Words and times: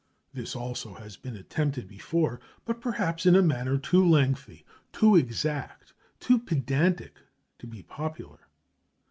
This 0.33 0.55
also 0.55 0.95
has 0.95 1.15
been 1.15 1.35
attempted 1.35 1.87
before, 1.87 2.39
but 2.65 2.81
perhaps 2.81 3.27
in 3.27 3.35
a 3.35 3.43
manner 3.43 3.77
too 3.77 4.03
lengthy, 4.03 4.65
too 4.91 5.15
exact, 5.15 5.93
too 6.19 6.39
pedantic 6.39 7.19
to 7.59 7.67
be 7.67 7.83
popular. 7.83 8.47